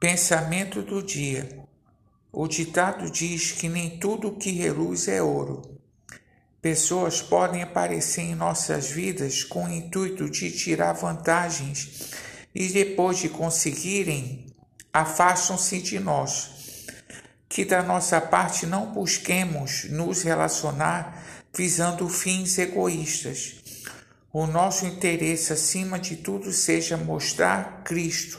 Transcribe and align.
Pensamento 0.00 0.80
do 0.80 1.02
dia. 1.02 1.66
O 2.30 2.46
ditado 2.46 3.10
diz 3.10 3.50
que 3.50 3.68
nem 3.68 3.98
tudo 3.98 4.36
que 4.36 4.52
reluz 4.52 5.08
é 5.08 5.20
ouro. 5.20 5.76
Pessoas 6.62 7.20
podem 7.20 7.64
aparecer 7.64 8.20
em 8.20 8.34
nossas 8.36 8.88
vidas 8.92 9.42
com 9.42 9.64
o 9.64 9.68
intuito 9.68 10.30
de 10.30 10.52
tirar 10.52 10.92
vantagens 10.92 12.12
e 12.54 12.68
depois 12.68 13.18
de 13.18 13.28
conseguirem, 13.28 14.46
afastam-se 14.92 15.82
de 15.82 15.98
nós. 15.98 16.86
Que 17.48 17.64
da 17.64 17.82
nossa 17.82 18.20
parte 18.20 18.66
não 18.66 18.92
busquemos 18.92 19.90
nos 19.90 20.22
relacionar 20.22 21.24
visando 21.52 22.08
fins 22.08 22.56
egoístas. 22.56 23.56
O 24.32 24.46
nosso 24.46 24.86
interesse 24.86 25.52
acima 25.52 25.98
de 25.98 26.14
tudo 26.14 26.52
seja 26.52 26.96
mostrar 26.96 27.82
Cristo 27.82 28.38